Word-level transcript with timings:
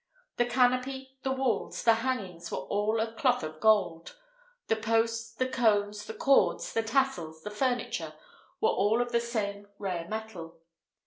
The 0.37 0.47
canopy, 0.47 1.19
the 1.21 1.31
walls, 1.31 1.83
the 1.83 1.93
hangings, 1.93 2.51
were 2.51 2.57
all 2.57 2.99
of 2.99 3.15
cloth 3.17 3.43
of 3.43 3.59
gold; 3.59 4.17
the 4.65 4.75
posts, 4.75 5.31
the 5.31 5.47
cones, 5.47 6.03
the 6.05 6.15
cords, 6.15 6.73
the 6.73 6.81
tassels, 6.81 7.43
the 7.43 7.51
furniture, 7.51 8.15
were 8.59 8.69
all 8.69 8.99
of 8.99 9.11
the 9.11 9.21
same 9.21 9.67
rare 9.77 10.07
metal. 10.07 10.57